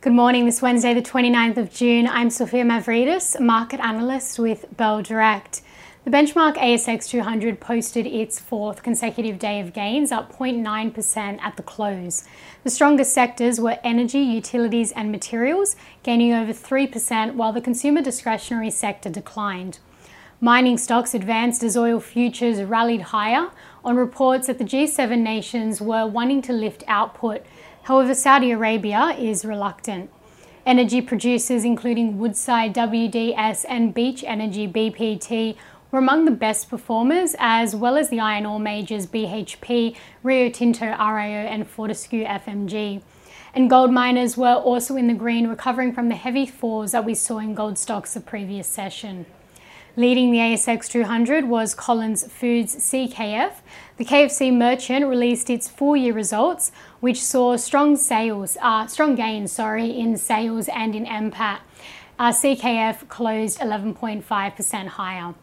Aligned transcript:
Good 0.00 0.12
morning, 0.12 0.46
this 0.46 0.62
Wednesday, 0.62 0.94
the 0.94 1.02
29th 1.02 1.56
of 1.56 1.72
June. 1.72 2.06
I'm 2.06 2.30
Sophia 2.30 2.62
Mavridis, 2.62 3.40
market 3.40 3.80
analyst 3.80 4.38
with 4.38 4.66
Bell 4.76 5.02
Direct. 5.02 5.60
The 6.04 6.10
benchmark 6.12 6.54
ASX 6.54 7.08
200 7.08 7.58
posted 7.58 8.06
its 8.06 8.38
fourth 8.38 8.84
consecutive 8.84 9.40
day 9.40 9.58
of 9.58 9.72
gains, 9.72 10.12
up 10.12 10.32
0.9% 10.38 11.40
at 11.42 11.56
the 11.56 11.64
close. 11.64 12.22
The 12.62 12.70
strongest 12.70 13.12
sectors 13.12 13.58
were 13.58 13.80
energy, 13.82 14.20
utilities, 14.20 14.92
and 14.92 15.10
materials, 15.10 15.74
gaining 16.04 16.32
over 16.32 16.52
3%, 16.52 17.34
while 17.34 17.52
the 17.52 17.60
consumer 17.60 18.00
discretionary 18.00 18.70
sector 18.70 19.10
declined. 19.10 19.80
Mining 20.40 20.78
stocks 20.78 21.12
advanced 21.12 21.64
as 21.64 21.76
oil 21.76 21.98
futures 21.98 22.62
rallied 22.62 23.00
higher 23.00 23.50
on 23.84 23.96
reports 23.96 24.46
that 24.46 24.58
the 24.58 24.64
G7 24.64 25.18
nations 25.18 25.80
were 25.80 26.06
wanting 26.06 26.40
to 26.42 26.52
lift 26.52 26.84
output 26.86 27.44
However, 27.88 28.12
Saudi 28.12 28.50
Arabia 28.50 29.16
is 29.18 29.46
reluctant. 29.46 30.10
Energy 30.66 31.00
producers, 31.00 31.64
including 31.64 32.18
Woodside, 32.18 32.74
WDS, 32.74 33.64
and 33.66 33.94
Beach 33.94 34.22
Energy 34.26 34.68
BPT, 34.68 35.56
were 35.90 35.98
among 35.98 36.26
the 36.26 36.30
best 36.30 36.68
performers, 36.68 37.34
as 37.38 37.74
well 37.74 37.96
as 37.96 38.10
the 38.10 38.20
iron 38.20 38.44
ore 38.44 38.60
majors 38.60 39.06
BHP, 39.06 39.96
Rio 40.22 40.50
Tinto 40.50 40.84
RIO, 40.84 41.46
and 41.48 41.66
Fortescue 41.66 42.26
FMG. 42.26 43.00
And 43.54 43.70
gold 43.70 43.90
miners 43.90 44.36
were 44.36 44.56
also 44.56 44.96
in 44.96 45.06
the 45.06 45.14
green, 45.14 45.46
recovering 45.46 45.94
from 45.94 46.10
the 46.10 46.14
heavy 46.14 46.44
falls 46.44 46.92
that 46.92 47.06
we 47.06 47.14
saw 47.14 47.38
in 47.38 47.54
gold 47.54 47.78
stocks 47.78 48.12
the 48.12 48.20
previous 48.20 48.66
session. 48.66 49.24
Leading 49.98 50.30
the 50.30 50.38
ASX 50.38 50.88
200 50.88 51.48
was 51.48 51.74
Collins 51.74 52.24
Foods 52.32 52.76
CKF. 52.76 53.54
The 53.96 54.04
KFC 54.04 54.56
merchant 54.56 55.04
released 55.08 55.50
its 55.50 55.66
full 55.68 55.96
year 55.96 56.12
results, 56.12 56.70
which 57.00 57.20
saw 57.20 57.56
strong 57.56 57.96
sales, 57.96 58.56
uh, 58.62 58.86
strong 58.86 59.16
gains, 59.16 59.50
sorry, 59.50 59.90
in 59.90 60.16
sales 60.16 60.68
and 60.68 60.94
in 60.94 61.04
NPAT. 61.04 61.58
Uh, 62.16 62.30
CKF 62.30 63.08
closed 63.08 63.58
11.5% 63.58 64.86
higher. 64.86 65.34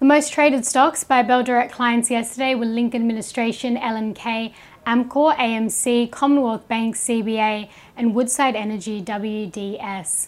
The 0.00 0.04
most 0.04 0.32
traded 0.32 0.66
stocks 0.66 1.04
by 1.04 1.22
Bell 1.22 1.44
Direct 1.44 1.72
clients 1.72 2.10
yesterday 2.10 2.56
were 2.56 2.66
Link 2.66 2.96
Administration, 2.96 3.76
LNK, 3.76 4.52
Amcor, 4.84 5.36
AMC, 5.36 6.10
Commonwealth 6.10 6.66
Bank, 6.66 6.96
CBA, 6.96 7.68
and 7.96 8.16
Woodside 8.16 8.56
Energy, 8.56 9.00
WDS. 9.00 10.26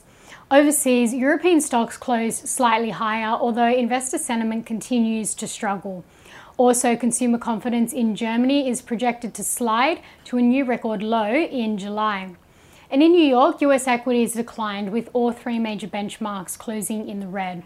Overseas, 0.55 1.13
European 1.13 1.61
stocks 1.61 1.97
closed 1.97 2.47
slightly 2.47 2.91
higher, 2.91 3.35
although 3.35 3.67
investor 3.67 4.19
sentiment 4.19 4.67
continues 4.67 5.35
to 5.35 5.49
struggle. 5.49 6.05
Also, 6.57 6.95
consumer 6.95 7.39
confidence 7.39 7.93
in 7.93 8.15
Germany 8.15 8.69
is 8.69 8.81
projected 8.81 9.35
to 9.35 9.43
slide 9.43 10.01
to 10.27 10.39
a 10.39 10.43
new 10.43 10.65
record 10.65 11.03
low 11.03 11.35
in 11.35 11.77
July. 11.77 12.37
And 12.89 13.03
in 13.03 13.11
New 13.11 13.27
York, 13.27 13.63
US 13.63 13.89
equities 13.89 14.35
declined 14.35 14.93
with 14.93 15.11
all 15.13 15.33
three 15.33 15.59
major 15.59 15.89
benchmarks 15.89 16.57
closing 16.57 17.09
in 17.09 17.19
the 17.19 17.27
red. 17.27 17.65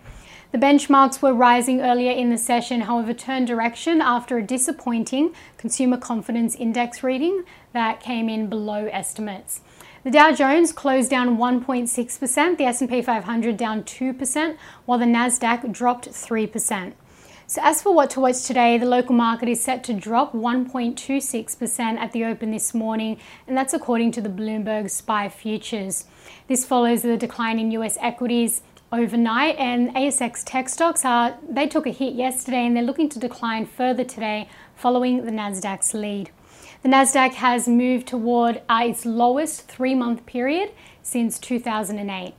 The 0.53 0.57
benchmarks 0.57 1.21
were 1.21 1.35
rising 1.35 1.83
earlier 1.83 2.13
in 2.13 2.31
the 2.31 2.39
session, 2.39 2.81
however, 2.81 3.13
turned 3.13 3.49
direction 3.49 4.01
after 4.01 4.39
a 4.39 4.43
disappointing 4.43 5.35
consumer 5.59 5.99
confidence 5.99 6.55
index 6.55 7.03
reading 7.03 7.45
that 7.75 8.01
came 8.01 8.31
in 8.31 8.49
below 8.49 8.87
estimates. 8.87 9.61
The 10.09 10.13
Dow 10.13 10.33
Jones 10.33 10.73
closed 10.73 11.11
down 11.11 11.37
1.6%, 11.37 12.57
the 12.57 12.65
S&P 12.65 13.03
500 13.03 13.59
down 13.59 13.83
2%, 13.83 14.57
while 14.87 14.99
the 14.99 15.05
Nasdaq 15.05 15.71
dropped 15.71 16.09
3%. 16.09 16.95
So 17.47 17.61
as 17.63 17.83
for 17.83 17.95
what 17.95 18.09
to 18.13 18.21
watch 18.21 18.43
today, 18.45 18.79
the 18.79 18.87
local 18.87 19.15
market 19.15 19.51
is 19.51 19.61
set 19.61 19.85
to 19.85 19.93
drop 19.93 20.33
1.26% 20.33 21.99
at 21.99 22.13
the 22.13 22.25
open 22.25 22.53
this 22.53 22.73
morning, 22.73 23.19
and 23.47 23.55
that's 23.55 23.75
according 23.75 24.13
to 24.13 24.23
the 24.23 24.31
Bloomberg 24.31 24.91
SPI 24.91 25.29
futures. 25.29 26.07
This 26.47 26.65
follows 26.65 27.03
the 27.03 27.19
decline 27.19 27.59
in 27.59 27.71
US 27.73 27.99
equities 28.01 28.63
overnight 28.91 29.57
and 29.59 29.95
ASX 29.95 30.43
tech 30.43 30.71
stocks 30.71 31.05
are 31.05 31.37
they 31.47 31.67
took 31.67 31.87
a 31.87 31.91
hit 31.91 32.15
yesterday 32.15 32.65
and 32.65 32.75
they're 32.75 32.83
looking 32.83 33.11
to 33.11 33.19
decline 33.19 33.67
further 33.67 34.05
today 34.05 34.49
following 34.75 35.27
the 35.27 35.31
Nasdaq's 35.31 35.93
lead. 35.93 36.31
The 36.83 36.89
Nasdaq 36.89 37.35
has 37.35 37.67
moved 37.67 38.07
toward 38.07 38.63
uh, 38.69 38.83
its 38.85 39.05
lowest 39.05 39.69
3-month 39.69 40.27
period 40.27 40.71
since 41.03 41.39
2008. 41.39 42.35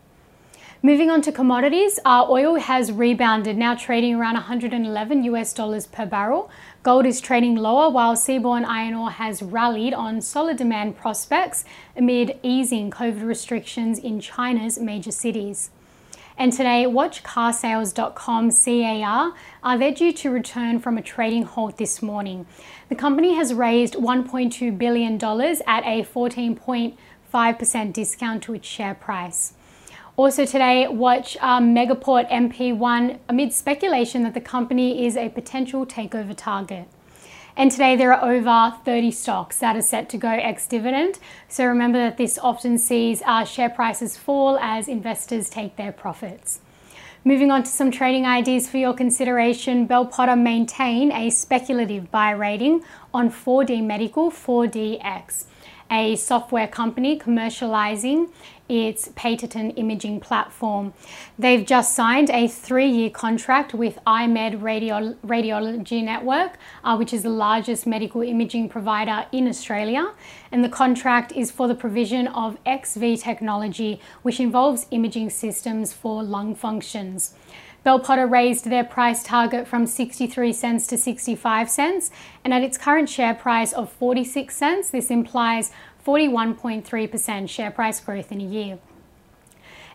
Moving 0.82 1.12
on 1.12 1.22
to 1.24 1.34
commodities, 1.34 2.00
uh, 2.06 2.26
oil 2.30 2.56
has 2.56 2.90
rebounded, 2.90 3.58
now 3.58 3.76
trading 3.76 4.16
around 4.16 4.36
111 4.36 5.24
US 5.26 5.52
dollars 5.52 5.86
per 5.86 6.06
barrel. 6.06 6.50
Gold 6.84 7.06
is 7.06 7.20
trading 7.20 7.58
lower, 7.58 7.90
while 7.90 8.16
seaborne 8.16 8.64
iron 8.66 8.94
ore 8.94 9.12
has 9.12 9.42
rallied 9.42 9.94
on 9.94 10.22
solid 10.22 10.56
demand 10.56 10.96
prospects 10.96 11.66
amid 11.98 12.40
easing 12.44 12.90
COVID 12.90 13.24
restrictions 13.24 14.00
in 14.00 14.22
China's 14.22 14.80
major 14.80 15.12
cities. 15.12 15.70
And 16.40 16.54
today, 16.54 16.86
watchcarsales.com 16.86 18.52
CAR. 18.52 19.34
Uh, 19.62 19.78
they're 19.78 19.92
due 19.92 20.14
to 20.14 20.32
return 20.32 20.80
from 20.80 20.98
a 20.98 21.02
trading 21.02 21.44
halt 21.44 21.76
this 21.76 22.02
morning. 22.02 22.46
The 22.88 22.96
company 22.96 23.36
has 23.36 23.54
raised 23.54 23.96
$1.2 23.96 24.78
billion 24.78 25.16
at 25.16 25.84
a 25.84 26.06
14.5% 26.06 27.94
discount 27.94 28.44
to 28.44 28.54
its 28.54 28.66
share 28.66 28.96
price. 28.96 29.52
Also 30.16 30.46
today, 30.46 30.88
watch 30.88 31.36
um, 31.42 31.76
Megaport 31.76 32.30
MP1 32.32 33.20
amid 33.28 33.52
speculation 33.52 34.24
that 34.24 34.34
the 34.34 34.40
company 34.40 35.06
is 35.06 35.18
a 35.18 35.28
potential 35.28 35.86
takeover 35.86 36.34
target. 36.34 36.88
And 37.60 37.70
today 37.70 37.98
there 37.98 38.14
are 38.14 38.32
over 38.32 38.78
30 38.86 39.12
stocks 39.12 39.60
that 39.60 39.76
are 39.76 39.82
set 39.82 40.08
to 40.12 40.18
go 40.18 40.30
ex 40.30 40.66
dividend. 40.66 41.20
So 41.50 41.66
remember 41.66 41.98
that 41.98 42.16
this 42.16 42.40
often 42.42 42.78
sees 42.78 43.22
our 43.24 43.46
share 43.46 43.70
prices 43.70 44.16
fall 44.16 44.58
as 44.60 44.88
investors 44.88 45.50
take 45.50 45.76
their 45.76 45.92
profits. 45.92 46.62
Moving 47.26 47.52
on 47.52 47.64
to 47.64 47.70
some 47.70 47.92
trading 47.92 48.26
ideas 48.26 48.70
for 48.70 48.78
your 48.78 48.94
consideration, 48.94 49.88
Bell 49.88 50.06
Potter 50.06 50.38
maintain 50.38 51.12
a 51.12 51.30
speculative 51.32 52.10
buy 52.12 52.32
rating 52.32 52.82
on 53.14 53.30
4D 53.30 53.84
Medical 53.84 54.32
4DX 54.32 55.44
a 55.92 56.16
software 56.16 56.68
company 56.68 57.18
commercializing 57.18 58.30
its 58.70 59.10
patented 59.16 59.74
imaging 59.78 60.20
platform. 60.20 60.94
They've 61.40 61.66
just 61.66 61.96
signed 61.96 62.30
a 62.30 62.48
three 62.48 62.88
year 62.88 63.10
contract 63.10 63.74
with 63.74 63.98
iMed 64.06 64.62
Radio- 64.62 65.16
Radiology 65.26 66.04
Network, 66.04 66.58
uh, 66.84 66.96
which 66.96 67.12
is 67.12 67.24
the 67.24 67.30
largest 67.30 67.88
medical 67.88 68.22
imaging 68.22 68.70
provider 68.70 69.26
in 69.32 69.48
Australia. 69.48 70.12
And 70.52 70.64
the 70.64 70.70
contract 70.70 71.32
is 71.32 71.50
for 71.50 71.68
the 71.68 71.76
provision 71.76 72.28
of 72.28 72.58
XV 72.68 73.20
technology, 73.20 74.00
which 74.22 74.40
involves 74.40 74.86
imaging 74.92 75.32
systems 75.32 75.92
for 75.92 76.24
lung 76.24 76.54
functions. 76.54 77.34
Bell 77.84 78.00
Potter 78.00 78.28
raised 78.28 78.66
their 78.66 78.84
price 78.84 79.24
target 79.24 79.68
from 79.68 79.86
63 79.86 80.52
cents 80.52 80.86
to 80.88 80.98
65 80.98 81.70
cents, 81.70 82.12
and 82.44 82.54
at 82.54 82.62
its 82.62 82.78
current 82.78 83.10
share 83.10 83.34
price 83.34 83.72
of 83.72 83.92
46 83.92 84.56
cents, 84.56 84.90
this 84.90 85.10
implies 85.10 85.72
41.3% 86.06 87.48
share 87.50 87.72
price 87.72 88.00
growth 88.00 88.32
in 88.32 88.42
a 88.42 88.46
year. 88.46 88.80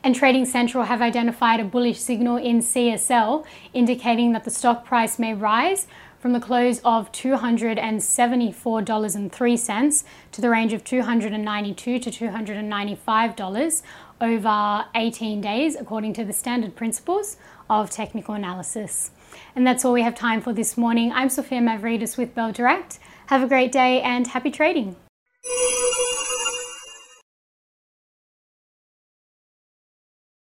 And 0.03 0.15
Trading 0.15 0.45
Central 0.45 0.85
have 0.85 1.01
identified 1.01 1.61
a 1.61 1.65
bullish 1.65 1.99
signal 1.99 2.37
in 2.37 2.61
CSL, 2.61 3.45
indicating 3.73 4.33
that 4.33 4.45
the 4.45 4.51
stock 4.51 4.85
price 4.85 5.19
may 5.19 5.35
rise 5.35 5.87
from 6.25 6.33
the 6.33 6.41
close 6.41 6.81
of 6.87 7.13
$274.03 7.13 10.05
to 10.33 10.41
the 10.41 10.49
range 10.49 10.73
of 10.73 10.83
$292 10.83 11.77
to 11.77 11.99
$295 11.99 13.83
over 14.23 14.85
18 14.95 15.43
days, 15.43 15.77
according 15.77 16.15
to 16.15 16.25
the 16.25 16.33
standard 16.33 16.75
principles 16.75 17.37
of 17.69 17.91
technical 17.91 18.35
analysis. 18.35 19.11
And 19.55 19.67
that's 19.67 19.85
all 19.85 19.93
we 19.93 20.01
have 20.01 20.15
time 20.15 20.41
for 20.41 20.55
this 20.55 20.79
morning. 20.79 21.13
I'm 21.13 21.29
Sophia 21.29 21.61
Mavridis 21.61 22.17
with 22.17 22.35
Bell 22.35 22.53
Direct. 22.53 22.99
Have 23.27 23.43
a 23.43 23.47
great 23.47 23.71
day 23.71 24.01
and 24.01 24.27
happy 24.27 24.51
trading. 24.51 24.97